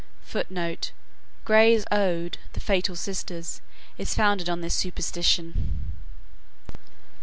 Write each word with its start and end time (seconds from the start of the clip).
[Footnote: 0.23 0.93
Gray's 1.45 1.85
ode, 1.91 2.39
"The 2.53 2.59
Fatal 2.59 2.95
Sisters," 2.95 3.61
is 3.99 4.15
founded 4.15 4.49
on 4.49 4.61
this 4.61 4.73
superstition. 4.73 5.93